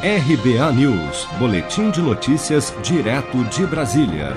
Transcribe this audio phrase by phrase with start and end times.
[0.00, 4.36] RBA News, Boletim de Notícias, direto de Brasília.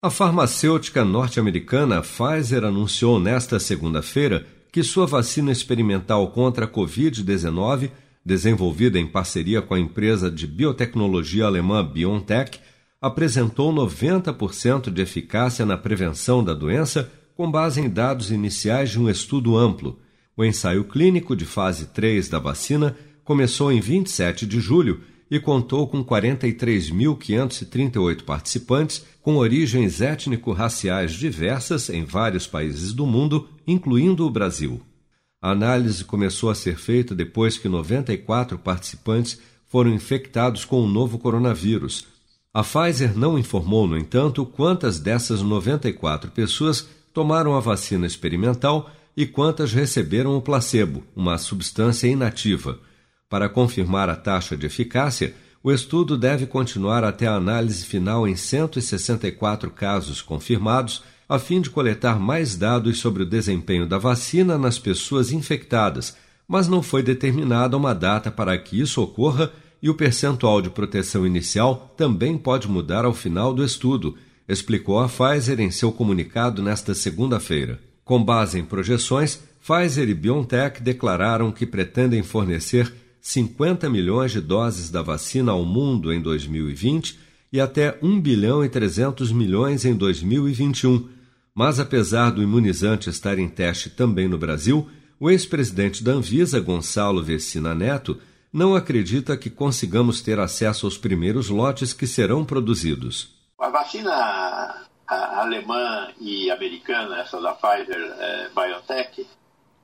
[0.00, 7.90] A farmacêutica norte-americana Pfizer anunciou nesta segunda-feira que sua vacina experimental contra a Covid-19,
[8.24, 12.60] desenvolvida em parceria com a empresa de biotecnologia alemã BioNTech,
[13.02, 19.10] apresentou 90% de eficácia na prevenção da doença com base em dados iniciais de um
[19.10, 19.98] estudo amplo.
[20.36, 25.00] O ensaio clínico de fase 3 da vacina começou em 27 de julho
[25.30, 34.26] e contou com 43.538 participantes com origens étnico-raciais diversas em vários países do mundo, incluindo
[34.26, 34.80] o Brasil.
[35.40, 41.16] A análise começou a ser feita depois que 94 participantes foram infectados com o novo
[41.18, 42.08] coronavírus.
[42.52, 49.24] A Pfizer não informou, no entanto, quantas dessas 94 pessoas tomaram a vacina experimental e
[49.24, 52.80] quantas receberam o placebo, uma substância inativa.
[53.30, 58.34] Para confirmar a taxa de eficácia, o estudo deve continuar até a análise final em
[58.34, 64.80] 164 casos confirmados, a fim de coletar mais dados sobre o desempenho da vacina nas
[64.80, 66.16] pessoas infectadas,
[66.48, 71.24] mas não foi determinada uma data para que isso ocorra e o percentual de proteção
[71.24, 74.16] inicial também pode mudar ao final do estudo,
[74.48, 77.78] explicou a Pfizer em seu comunicado nesta segunda-feira.
[78.04, 84.90] Com base em projeções, Pfizer e BioNTech declararam que pretendem fornecer 50 milhões de doses
[84.90, 87.18] da vacina ao mundo em 2020
[87.52, 91.08] e até 1 bilhão e 300 milhões em 2021.
[91.54, 97.22] Mas apesar do imunizante estar em teste também no Brasil, o ex-presidente da Anvisa, Gonçalo
[97.22, 98.18] Vecina Neto,
[98.52, 103.34] não acredita que consigamos ter acesso aos primeiros lotes que serão produzidos.
[103.58, 109.26] A vacina alemã e americana, essa da Pfizer é, BioNTech,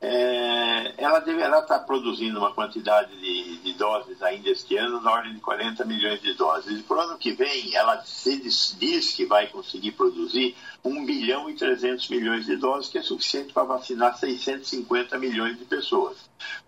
[0.00, 5.34] é, ela deverá estar produzindo uma quantidade de, de, doses ainda este ano na ordem
[5.34, 6.78] de 40 milhões de doses.
[6.78, 11.04] E para o ano que vem, ela se diz, diz, que vai conseguir produzir 1
[11.04, 16.16] bilhão e 300 milhões de doses, que é suficiente para vacinar 650 milhões de pessoas.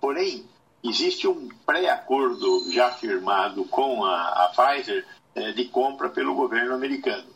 [0.00, 0.44] Porém,
[0.82, 5.06] existe um pré-acordo já firmado com a, a Pfizer
[5.36, 7.28] é, de compra pelo governo americano.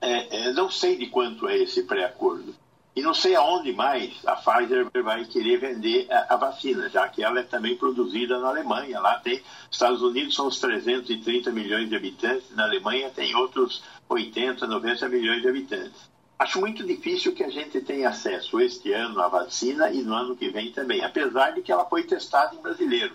[0.00, 2.41] É, é não sei de quanto é esse pré-acordo
[2.94, 7.24] e não sei aonde mais a Pfizer vai querer vender a, a, vacina, já que
[7.24, 9.00] ela é também produzida na Alemanha.
[9.00, 14.66] Lá tem, Estados Unidos são os 330 milhões de habitantes, na Alemanha tem outros 80,
[14.66, 16.12] 90 milhões de habitantes.
[16.38, 20.36] Acho muito difícil que a gente tenha acesso este ano à vacina e no ano
[20.36, 23.14] que vem também, apesar de que ela foi testada em brasileiro.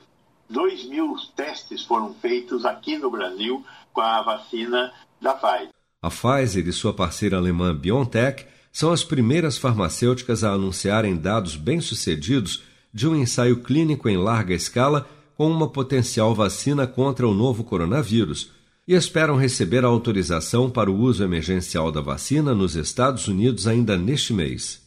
[0.50, 5.70] Dois mil testes foram feitos aqui no Brasil com a vacina da Pfizer.
[6.02, 12.62] A Pfizer e sua parceira alemã BioNTech são as primeiras farmacêuticas a anunciarem dados bem-sucedidos
[12.94, 18.52] de um ensaio clínico em larga escala com uma potencial vacina contra o novo coronavírus
[18.88, 23.98] e esperam receber a autorização para o uso emergencial da vacina nos Estados Unidos ainda
[23.98, 24.87] neste mês.